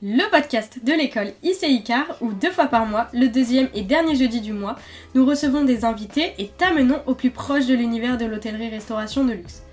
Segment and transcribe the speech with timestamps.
[0.00, 4.40] le podcast de l'école ICICAR où deux fois par mois, le deuxième et dernier jeudi
[4.40, 4.76] du mois,
[5.14, 9.64] nous recevons des invités et t'amenons au plus proche de l'univers de l'hôtellerie-restauration de luxe.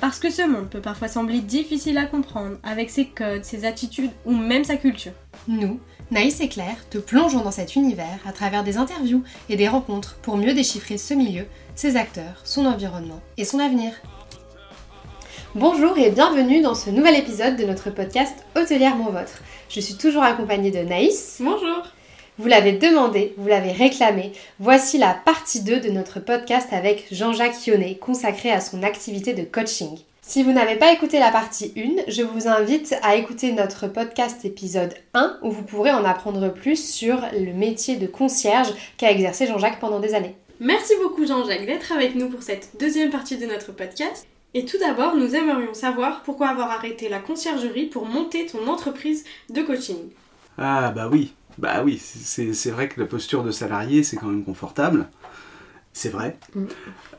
[0.00, 4.12] Parce que ce monde peut parfois sembler difficile à comprendre avec ses codes, ses attitudes
[4.24, 5.12] ou même sa culture.
[5.48, 5.80] Nous,
[6.12, 10.16] Naïs et Claire, te plongeons dans cet univers à travers des interviews et des rencontres
[10.22, 13.94] pour mieux déchiffrer ce milieu, ses acteurs, son environnement et son avenir.
[15.54, 19.42] Bonjour et bienvenue dans ce nouvel épisode de notre podcast Hôtelière Mon Votre.
[19.68, 21.36] Je suis toujours accompagnée de Naïs.
[21.40, 21.82] Bonjour
[22.38, 24.32] Vous l'avez demandé, vous l'avez réclamé.
[24.60, 29.42] Voici la partie 2 de notre podcast avec Jean-Jacques Yonnet, consacré à son activité de
[29.42, 29.98] coaching.
[30.22, 34.46] Si vous n'avez pas écouté la partie 1, je vous invite à écouter notre podcast
[34.46, 39.46] épisode 1 où vous pourrez en apprendre plus sur le métier de concierge qu'a exercé
[39.46, 40.34] Jean-Jacques pendant des années.
[40.60, 44.26] Merci beaucoup Jean-Jacques d'être avec nous pour cette deuxième partie de notre podcast.
[44.54, 49.24] Et tout d'abord, nous aimerions savoir pourquoi avoir arrêté la conciergerie pour monter ton entreprise
[49.48, 50.10] de coaching.
[50.58, 54.44] Ah bah oui, bah oui, c'est vrai que la posture de salarié, c'est quand même
[54.44, 55.08] confortable.
[55.94, 56.38] C'est vrai.
[56.54, 56.64] Mm.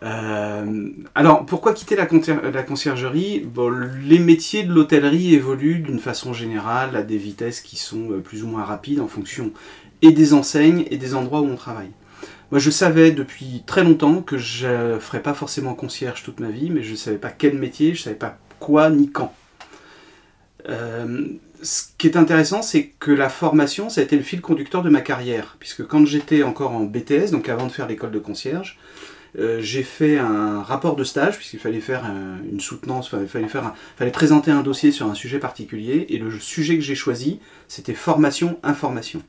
[0.04, 2.08] Euh, alors, pourquoi quitter la,
[2.52, 3.40] la conciergerie?
[3.40, 3.70] Bon,
[4.04, 8.44] Les métiers de l'hôtellerie évoluent d'une façon générale à des vitesses qui sont euh, plus
[8.44, 9.52] ou moins rapides en fonction
[10.02, 11.92] et des enseignes et des endroits où on travaille.
[12.52, 16.50] Moi, je savais depuis très longtemps que je ne ferais pas forcément concierge toute ma
[16.50, 19.34] vie, mais je ne savais pas quel métier, je ne savais pas quoi ni quand.
[20.70, 21.28] Euh,
[21.62, 24.90] ce qui est intéressant, c'est que la formation, ça a été le fil conducteur de
[24.90, 25.56] ma carrière.
[25.60, 28.78] Puisque quand j'étais encore en BTS, donc avant de faire l'école de concierge,
[29.40, 34.12] euh, j'ai fait un rapport de stage, puisqu'il fallait faire un- une soutenance, il fallait
[34.12, 36.06] présenter un dossier sur un sujet particulier.
[36.10, 39.24] Et le sujet que j'ai choisi, c'était formation-information.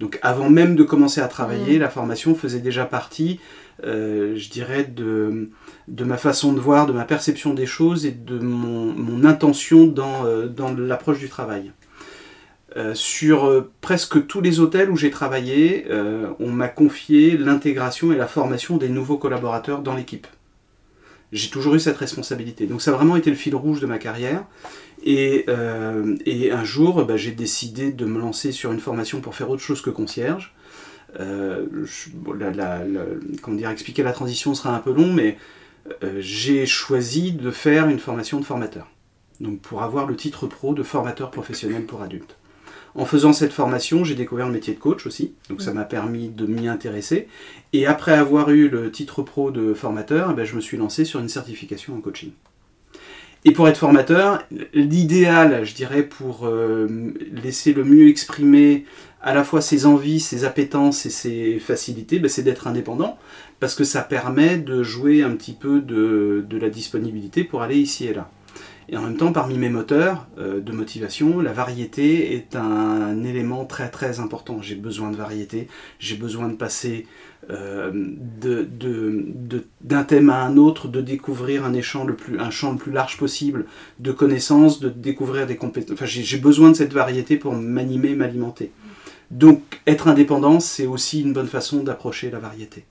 [0.00, 3.40] Donc avant même de commencer à travailler, la formation faisait déjà partie,
[3.84, 5.50] euh, je dirais, de,
[5.88, 9.86] de ma façon de voir, de ma perception des choses et de mon, mon intention
[9.86, 11.72] dans, euh, dans l'approche du travail.
[12.76, 15.86] Euh, sur presque tous les hôtels où j'ai travaillé,
[16.40, 20.26] on m'a confié l'intégration et la formation des nouveaux collaborateurs dans l'équipe.
[21.32, 22.66] J'ai toujours eu cette responsabilité.
[22.66, 24.44] Donc ça a vraiment été le fil rouge de ma carrière.
[25.04, 29.34] Et, euh, et un jour, bah, j'ai décidé de me lancer sur une formation pour
[29.34, 30.54] faire autre chose que concierge.
[31.20, 31.66] Euh,
[33.42, 35.38] comment dire, expliquer la transition sera un peu long, mais
[36.02, 38.88] euh, j'ai choisi de faire une formation de formateur.
[39.40, 42.36] Donc pour avoir le titre pro de formateur professionnel pour adultes.
[42.94, 46.28] En faisant cette formation, j'ai découvert le métier de coach aussi, donc ça m'a permis
[46.28, 47.28] de m'y intéresser.
[47.72, 51.04] Et après avoir eu le titre pro de formateur, eh ben, je me suis lancé
[51.04, 52.30] sur une certification en coaching.
[53.44, 54.42] Et pour être formateur,
[54.74, 58.86] l'idéal, je dirais, pour euh, laisser le mieux exprimer
[59.22, 63.18] à la fois ses envies, ses appétences et ses facilités, ben, c'est d'être indépendant,
[63.60, 67.76] parce que ça permet de jouer un petit peu de, de la disponibilité pour aller
[67.76, 68.30] ici et là.
[68.88, 73.64] Et en même temps, parmi mes moteurs euh, de motivation, la variété est un élément
[73.64, 74.62] très très important.
[74.62, 75.66] J'ai besoin de variété,
[75.98, 77.06] j'ai besoin de passer
[77.50, 77.90] euh,
[79.80, 83.16] d'un thème à un autre, de découvrir un, le plus, un champ le plus large
[83.18, 83.66] possible
[83.98, 85.94] de connaissances, de découvrir des compétences.
[85.94, 88.70] Enfin, j'ai besoin de cette variété pour m'animer, m'alimenter.
[89.32, 92.84] Donc, être indépendant, c'est aussi une bonne façon d'approcher la variété.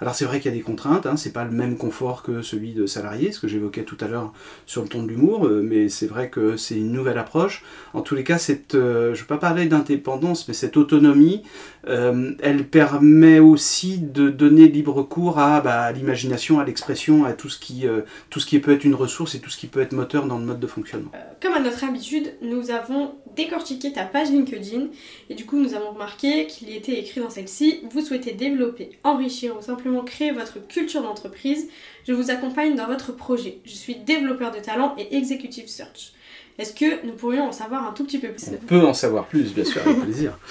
[0.00, 2.42] Alors c'est vrai qu'il y a des contraintes, hein, c'est pas le même confort que
[2.42, 4.32] celui de salarié, ce que j'évoquais tout à l'heure
[4.66, 7.64] sur le ton de l'humour, euh, mais c'est vrai que c'est une nouvelle approche.
[7.94, 11.42] En tous les cas, cette, euh, je ne vais pas parler d'indépendance, mais cette autonomie,
[11.88, 17.48] euh, elle permet aussi de donner libre cours à, bah, l'imagination, à l'expression, à tout
[17.48, 17.84] ce, qui,
[18.30, 20.38] tout ce qui peut être une ressource et tout ce qui peut être moteur dans
[20.38, 21.10] le mode de fonctionnement.
[21.40, 24.86] Comme à notre habitude, nous avons décortiqué ta page LinkedIn
[25.30, 28.90] et du coup nous avons remarqué qu'il y était écrit dans celle-ci Vous souhaitez développer,
[29.04, 31.68] enrichir ou simplement créer votre culture d'entreprise
[32.08, 33.58] Je vous accompagne dans votre projet.
[33.66, 36.14] Je suis développeur de talent et executive search.
[36.58, 38.50] Est-ce que nous pourrions en savoir un tout petit peu plus?
[38.50, 40.38] On peut en savoir plus, bien sûr, avec plaisir.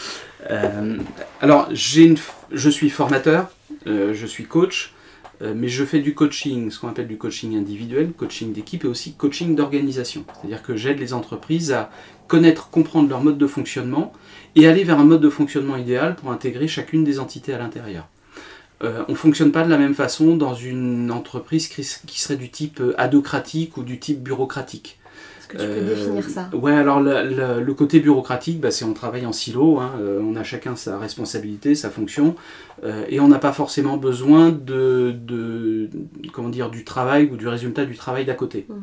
[0.49, 0.97] Euh,
[1.39, 2.17] alors, une
[2.51, 3.51] je suis formateur,
[3.85, 4.91] euh, je suis coach,
[5.41, 8.87] euh, mais je fais du coaching, ce qu'on appelle du coaching individuel, coaching d'équipe et
[8.87, 10.25] aussi coaching d'organisation.
[10.33, 11.91] C'est-à-dire que j'aide les entreprises à
[12.27, 14.13] connaître, comprendre leur mode de fonctionnement
[14.55, 18.07] et aller vers un mode de fonctionnement idéal pour intégrer chacune des entités à l'intérieur.
[18.83, 22.49] Euh, on ne fonctionne pas de la même façon dans une entreprise qui, serait du
[22.49, 24.99] type euh, adocratique ou du type bureaucratique.
[25.51, 26.49] Que tu peux Euh, définir ça?
[26.53, 30.19] Ouais, alors le, le- le côté bureaucratique, bah, c'est on travaille en silo, hein, euh,
[30.23, 32.35] on a chacun sa responsabilité, sa fonction,
[32.83, 35.89] euh, et on n'a pas forcément besoin de, de-
[36.31, 38.65] comment dire, du travail ou du résultat du travail d'à côté.
[38.69, 38.75] Mhm.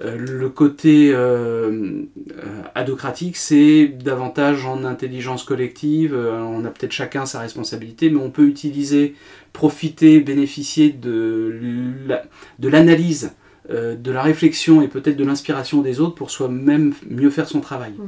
[0.00, 6.92] Euh, le côté euh, euh, adocratique, c'est davantage en intelligence collective, euh, on a peut-être
[6.92, 9.14] chacun sa responsabilité, mais on peut utiliser,
[9.52, 13.32] profiter, bénéficier de l'analyse
[13.70, 17.60] euh, de la réflexion et peut-être de l'inspiration des autres pour soi-même mieux faire son
[17.60, 17.92] travail.
[17.92, 18.02] Mm.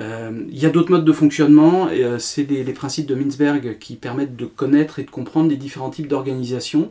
[0.00, 3.14] Euh, il y a d'autres modes de fonctionnement, et, euh, c'est les, les principes de
[3.14, 6.90] Mintzberg qui permettent de connaître et de comprendre les différents types d'organisation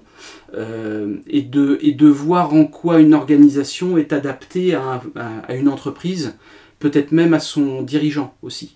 [0.55, 5.39] euh, et, de, et de voir en quoi une organisation est adaptée à, un- à-
[5.47, 6.35] à une entreprise,
[6.77, 8.75] peut-être même à son dirigeant aussi.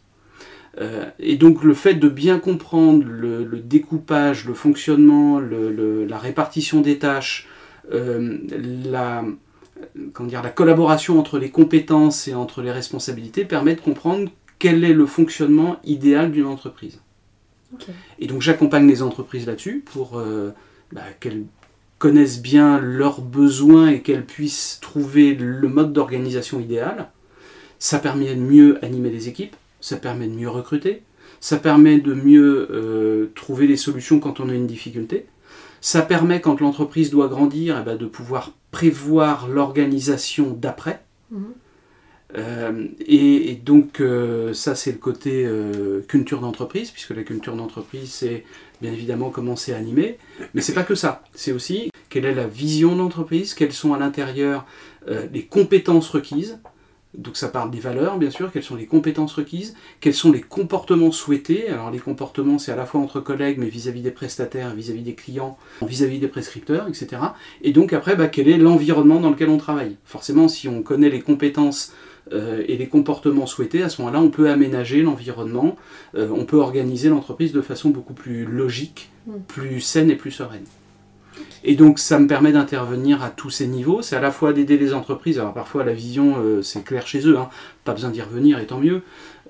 [0.81, 6.05] Euh, et donc le fait de bien comprendre le, le découpage, le fonctionnement, le- le-
[6.05, 7.47] la répartition des tâches,
[7.91, 9.23] la,
[10.13, 14.29] comment dire, la collaboration entre les compétences et entre les responsabilités permet de comprendre
[14.59, 17.01] quel est le fonctionnement idéal d'une entreprise.
[18.19, 20.51] Et donc j'accompagne les entreprises là-dessus pour euh,
[20.91, 21.43] bah, qu'elles
[21.97, 27.09] connaissent bien leurs besoins et qu'elles puissent trouver le mode d'organisation idéal.
[27.79, 31.03] Ça permet de mieux animer les équipes, ça permet de mieux recruter,
[31.41, 35.25] ça permet de mieux euh, trouver les solutions quand on a une difficulté.
[35.85, 41.03] Ça permet, quand l'entreprise doit grandir, eh ben, de pouvoir prévoir l'organisation d'après.
[41.29, 41.53] Mhm.
[42.39, 47.55] Euh, et, et donc, euh, ça, c'est le côté euh, culture d'entreprise, puisque la culture
[47.55, 48.45] d'entreprise, c'est
[48.81, 50.17] bien évidemment comment c'est animé.
[50.55, 51.23] Mais c'est pas que ça.
[51.35, 54.65] C'est aussi quelle est la vision de l'entreprise, quelles sont à l'intérieur
[55.31, 56.57] les compétences requises.
[57.17, 60.41] Donc ça parle des valeurs, bien sûr, quelles sont les compétences requises, quels sont les
[60.41, 61.69] comportements souhaités.
[61.69, 65.15] Alors les comportements, c'est à la fois entre collègues, mais vis-à-vis des prestataires, vis-à-vis des
[65.15, 67.21] clients, vis-à-vis des prescripteurs, etc.
[67.61, 69.97] Et donc après, bah, quel est l'environnement dans lequel on travaille?
[70.05, 71.93] Forcément, si on connaît les compétences
[72.33, 75.75] euh, et les comportements souhaités, à ce moment-là, on peut aménager l'environnement,
[76.15, 79.31] euh, on peut organiser l'entreprise de façon beaucoup plus logique, Mm.
[79.47, 80.65] plus saine et plus sereine.
[81.63, 84.01] Et donc ça me permet d'intervenir à tous ces niveaux.
[84.01, 85.39] C'est à la fois d'aider les entreprises.
[85.39, 87.49] Alors parfois la vision euh, c'est clair chez eux, hein.
[87.83, 89.01] pas besoin d'y revenir et tant mieux.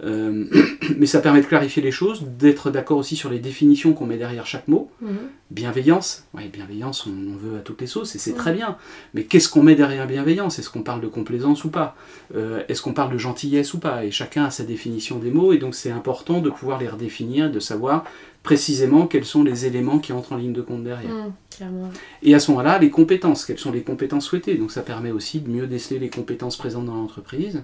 [0.03, 0.43] Euh,
[0.97, 4.17] mais ça permet de clarifier les choses, d'être d'accord aussi sur les définitions qu'on met
[4.17, 4.91] derrière chaque mot.
[5.01, 5.09] Mhm.
[5.51, 8.37] Bienveillance, oui, bienveillance, on veut à toutes les sauces et c'est Mm.
[8.37, 8.77] très bien.
[9.13, 10.59] Mais qu'est-ce qu'on met derrière bienveillance?
[10.59, 11.95] Est-ce qu'on parle de complaisance ou pas?
[12.35, 14.03] Euh, Est-ce qu'on parle de gentillesse ou pas?
[14.03, 17.51] Et chacun a sa définition des mots et donc c'est important de pouvoir les redéfinir,
[17.51, 18.03] de savoir
[18.43, 21.11] précisément quels sont les éléments qui entrent en ligne de compte derrière.
[21.61, 21.89] Mhm.
[22.21, 24.55] Et à ce moment-là, les compétences, quelles sont les compétences souhaitées?
[24.55, 27.63] Donc ça permet aussi de mieux déceler les compétences présentes dans l'entreprise,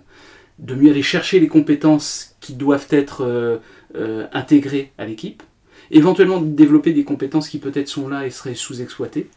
[0.61, 3.57] de mieux aller chercher les compétences qui doivent être euh,
[3.95, 5.43] euh, intégrées à l'équipe,
[5.89, 9.29] éventuellement de développer des compétences qui peut-être sont là et seraient sous-exploitées.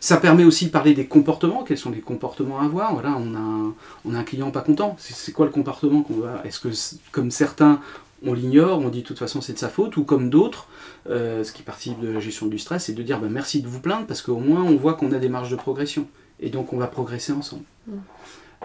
[0.00, 2.94] Ça permet aussi de parler des comportements, quels sont les comportements à avoir.
[2.94, 3.74] Voilà, on a un,
[4.04, 4.96] on a un client pas content.
[4.98, 6.68] C'est quoi le comportement qu'on va Est-ce que,
[7.10, 7.80] comme certains,
[8.24, 10.68] on l'ignore, on dit de toute façon c'est de sa faute, ou comme d'autres,
[11.10, 13.68] euh, ce qui participe de la gestion du stress, c'est de dire bah, merci de
[13.68, 16.06] vous plaindre parce qu'au moins on voit qu'on a des marges de progression.
[16.40, 17.64] Et donc on va progresser ensemble.
[17.88, 17.96] Mm.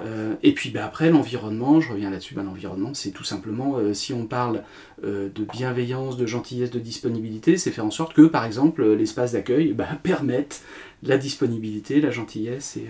[0.01, 3.93] Euh, et puis bah, après l'environnement, je reviens là-dessus, bah, l'environnement c'est tout simplement, euh,
[3.93, 4.63] si on parle
[5.03, 9.33] euh, de bienveillance, de gentillesse, de disponibilité, c'est faire en sorte que par exemple l'espace
[9.33, 10.63] d'accueil bah, permette
[11.03, 12.87] la disponibilité, la gentillesse et,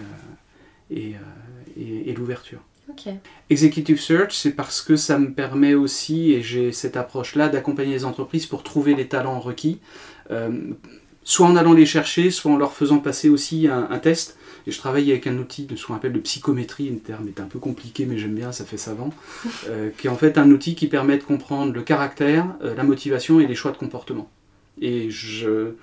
[0.95, 1.15] et,
[1.77, 2.59] et- et l'ouverture.
[3.49, 8.05] Executive Search, c'est parce que ça me permet aussi, et j'ai cette approche-là, d'accompagner les
[8.05, 9.79] entreprises pour trouver les talents requis,
[11.23, 14.37] soit en allant les chercher, soit en leur faisant passer aussi un, un test.
[14.67, 17.39] Et je travaille avec un outil de ce qu'on appelle de psychométrie, le terme est
[17.41, 19.09] un peu compliqué, mais j'aime bien, ça fait savant,
[19.67, 22.83] euh, qui est en fait un outil qui permet de comprendre le caractère, euh, la
[22.83, 24.29] motivation et les choix de comportement.
[24.81, 25.73] Et je,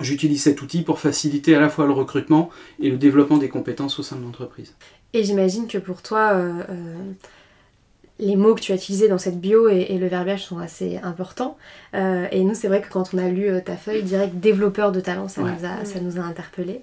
[0.00, 2.50] j'utilise cet outil pour faciliter à la fois le recrutement
[2.80, 4.74] et le développement des compétences au sein de l'entreprise.
[5.12, 6.94] Et j'imagine que pour toi, euh, euh,
[8.18, 10.98] les mots que tu as utilisés dans cette bio et, et le verbiage sont assez
[10.98, 11.56] importants.
[11.94, 14.92] Euh, et nous, c'est vrai que quand on a lu euh, ta feuille, direct développeur
[14.92, 15.50] de talent, ça, Ouais.
[15.52, 16.80] nous, a, ça nous a interpellés.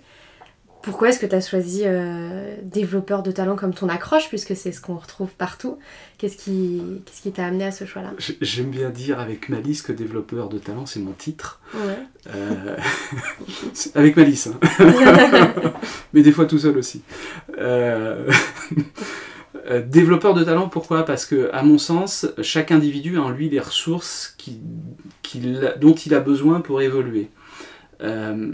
[0.83, 4.71] Pourquoi est-ce que tu as choisi euh, développeur de talent comme ton accroche, puisque c'est
[4.71, 5.77] ce qu'on retrouve partout?
[6.17, 8.13] Qu'est-ce qui t'a amené à ce choix-là?
[8.41, 11.59] J'aime bien dire avec Malice que développeur de talent, c'est mon titre.
[11.75, 11.97] Ouais.
[12.35, 12.77] Euh,
[13.95, 14.59] avec Malice, hein.
[16.13, 17.01] mais des fois tout seul aussi.
[19.69, 21.05] Euh, développeur de talent, pourquoi?
[21.05, 24.59] Parce que, à mon sens, chaque individu a en lui les ressources qui-
[25.79, 27.29] dont il a besoin pour évoluer.
[28.01, 28.53] On,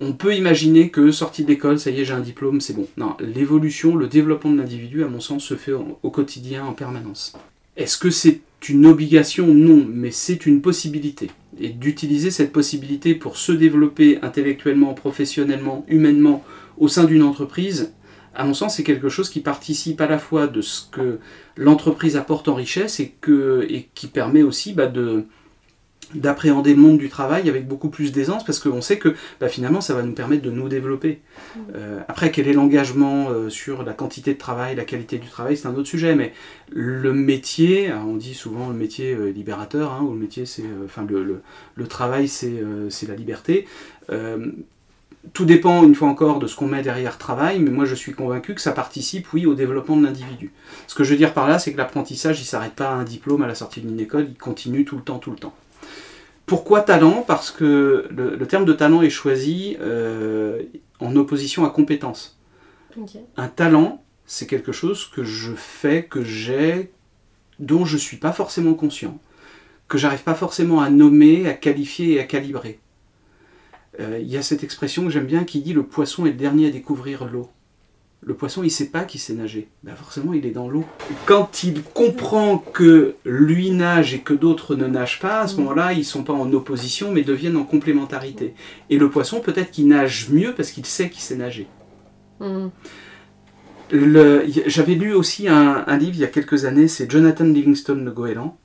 [0.00, 2.86] on peut imaginer que sorti d'école, ça y est, j'ai un diplôme, c'est bon.
[2.96, 7.34] Non, l'évolution, le développement de l'individu, à mon sens, se fait au- quotidien, en permanence.
[7.76, 9.46] Est-ce que c'est une obligation?
[9.46, 11.30] Non, mais c'est une possibilité.
[11.60, 16.44] Et d'utiliser cette possibilité pour se développer intellectuellement, professionnellement, humainement
[16.78, 17.92] au sein d'une entreprise,
[18.34, 21.18] à mon sens, c'est quelque chose qui participe à la fois de ce que
[21.56, 25.24] l'entreprise apporte en richesse et, que, qui permet aussi bah, de
[26.14, 29.80] d'appréhender le monde du travail avec beaucoup plus d'aisance parce qu'on sait que bah, finalement
[29.80, 31.20] ça va nous permettre de nous développer.
[31.74, 35.56] Euh, après, quel est l'engagement euh, sur la quantité de travail, la qualité du travail,
[35.56, 36.32] c'est un autre sujet, mais
[36.70, 41.04] le métier, on dit souvent le métier euh, libérateur, hein, ou le métier c'est, enfin
[41.08, 41.42] le, le,
[41.74, 43.66] le travail c'est, c'est la liberté.
[45.32, 48.12] Tout dépend une fois encore de ce qu'on met derrière travail, mais moi je suis
[48.12, 50.52] convaincu que ça participe, oui, au développement de l'individu.
[50.86, 53.04] Ce que je veux dire par là, c'est que l'apprentissage, il s'arrête pas à un
[53.04, 55.54] diplôme à la sortie d'une école, il continue tout le temps, tout le temps.
[56.46, 57.24] Pourquoi talent?
[57.26, 60.62] Parce que le, terme de talent est choisi euh,
[61.00, 62.38] en opposition à compétence.
[63.36, 66.92] Un talent, c'est quelque chose que je fais, que j'ai,
[67.58, 69.18] dont je ne suis pas forcément conscient,
[69.88, 72.78] que j'arrive pas forcément à nommer, à qualifier et à calibrer.
[74.00, 76.36] Euh, il y a cette expression que j'aime bien qui dit le poisson est le
[76.36, 77.48] dernier à découvrir l'eau.
[78.26, 79.68] Le poisson, il sait pas qu'il sait nager.
[79.82, 80.84] Ben forcément, il est dans l'eau.
[81.26, 85.58] Quand il comprend que lui nage et que d'autres ne nagent pas, à ce mm.
[85.58, 88.54] moment-là, ils sont pas en opposition, mais deviennent en complémentarité.
[88.88, 91.66] Et le poisson, peut-être qu'il nage mieux parce qu'il sait qu'il sait nager.
[92.40, 92.68] Mm.
[94.66, 98.10] J'avais lu aussi un, un, livre il y a quelques années, c'est Jonathan Livingstone de
[98.10, 98.56] Goéland,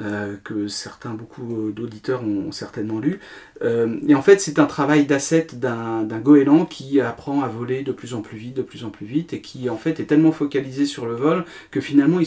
[0.00, 3.20] euh, que certains, beaucoup d'auditeurs ont, certainement lu.
[3.62, 7.92] Euh, et en fait, c'est un travail d'asset d'un goéland qui apprend à voler de
[7.92, 10.32] plus en plus vite, de plus en plus vite, et qui en fait est tellement
[10.32, 12.26] focalisé sur le vol que finalement il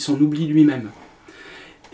[0.00, 0.90] s'en oublie lui-même.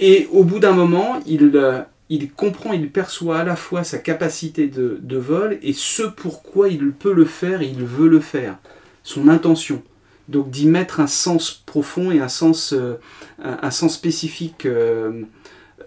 [0.01, 3.99] Et au bout d'un moment, il, euh, il comprend, il perçoit à la fois sa
[3.99, 8.21] capacité de, de vol et ce pourquoi il peut le faire et il veut le
[8.21, 8.59] faire,
[9.05, 9.83] son intention
[10.31, 12.95] donc d'y mettre un sens profond et un sens, euh,
[13.43, 15.23] un, sens spécifique euh,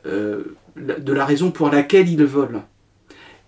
[0.06, 2.62] euh, de la raison pour laquelle il vole.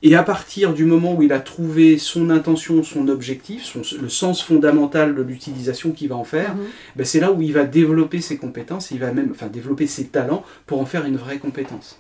[0.02, 4.44] Et à partir du moment où il a trouvé son intention, son objectif, le sens
[4.44, 6.64] fondamental de l'utilisation qu'il va en faire, mhm.
[6.96, 10.08] ben c'est là où il va développer ses compétences, il va même enfin, développer ses
[10.08, 12.00] talents pour en faire une vraie compétence.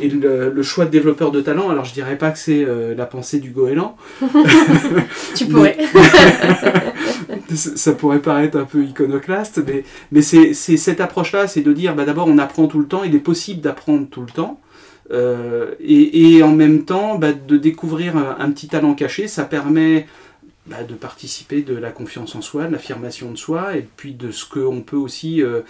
[0.00, 3.06] Et le, choix de développeur de talent, alors je dirais pas que c'est euh, la
[3.06, 3.96] pensée du goéland.
[5.34, 5.76] tu pourrais.
[7.54, 12.04] ça pourrait paraître un peu iconoclaste, mais, mais c'est cette approche-là, c'est de dire bah,
[12.04, 14.60] d'abord on apprend tout le temps, il est possible d'apprendre tout le temps.
[15.10, 20.06] Euh, et, en même temps, bah, de découvrir un, petit talent caché, ça permet
[20.66, 24.32] bah, de participer de la confiance en soi, de l'affirmation de soi, et puis de
[24.32, 25.62] ce qu'on peut aussi euh,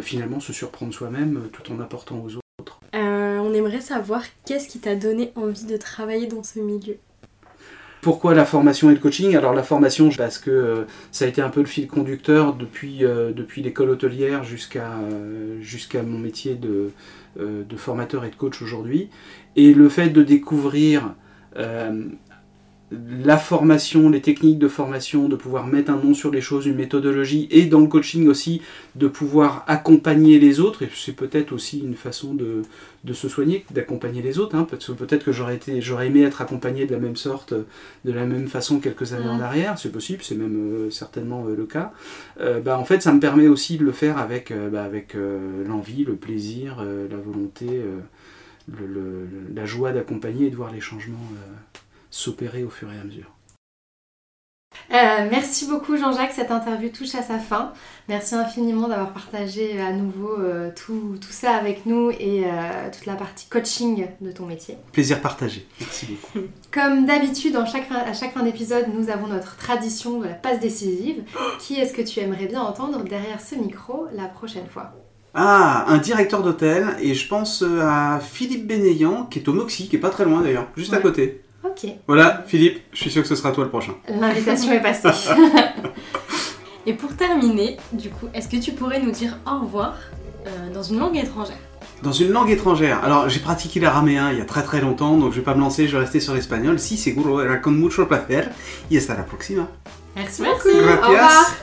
[0.00, 2.43] finalement se surprendre soi-même tout en apportant aux autres
[3.44, 6.96] on aimerait savoir qu'est-ce qui t'a donné envie de travailler dans ce milieu.
[8.00, 9.34] Pourquoi la formation et le coaching?
[9.34, 13.02] Alors la formation, parce que euh, ça a été un peu le fil conducteur depuis,
[13.02, 16.90] euh, depuis l'école hôtelière jusqu'à euh, jusqu'à mon métier de,
[17.38, 19.08] de, formateur et de coach aujourd'hui.
[19.56, 21.14] Et le fait de découvrir
[22.90, 26.76] la formation, les techniques de formation, de pouvoir mettre un nom sur les choses, une
[26.76, 28.60] méthodologie, et dans le coaching aussi,
[28.94, 32.62] de pouvoir accompagner les autres, et c'est peut-être aussi une façon de,
[33.12, 36.42] se soigner, d'accompagner les autres, hein, parce que peut-être que j'aurais, été, j'aurais aimé être
[36.42, 40.22] accompagné de la même sorte, de la même façon quelques années en arrière, c'est possible,
[40.22, 41.92] c'est même euh, certainement euh, le cas.
[42.40, 45.16] Euh, bah, en fait, ça me permet aussi de le faire avec, bah, avec
[45.66, 47.66] l'envie, le plaisir, la volonté,
[48.68, 51.30] la joie d'accompagner et de voir les changements
[52.14, 53.30] s'opérer au fur et à mesure.
[54.92, 57.72] Euh, merci beaucoup Jean-Jacques, cette interview touche à sa fin.
[58.08, 63.06] Merci infiniment d'avoir partagé à nouveau euh, tout, tout, ça avec nous et euh, toute
[63.06, 64.76] la partie coaching de ton métier.
[64.92, 66.46] Plaisir partagé, merci beaucoup.
[66.72, 67.64] Comme d'habitude, à
[68.12, 71.22] chaque fin d'épisode, nous avons notre tradition de la passe décisive.
[71.60, 74.92] Qui est-ce que tu aimerais bien entendre derrière ce micro la prochaine fois?
[75.34, 79.96] Ah, un directeur d'hôtel, et je pense à Philippe Bénéant, qui est au Moxie, qui
[79.96, 81.43] est pas très loin d'ailleurs, juste à côté.
[81.64, 81.90] Ok.
[82.06, 83.94] Voilà, Philippe, je suis sûr que ce sera toi le prochain.
[84.08, 85.08] L'invitation est passée.
[86.86, 89.96] Et pour terminer, du coup, est-ce que tu pourrais nous dire au revoir
[90.46, 91.56] euh, dans une langue étrangère?
[92.02, 93.02] Dans une langue étrangère.
[93.02, 95.60] Alors, j'ai pratiqué l'araméen il y a très très longtemps, donc je vais pas me
[95.60, 96.78] lancer, je vais rester sur l'espagnol.
[96.78, 98.50] Si, seguro, era con mucho placer.
[98.90, 99.66] Y hasta la próxima.
[100.14, 100.68] Merci, Merci.
[100.68, 101.54] Au revoir.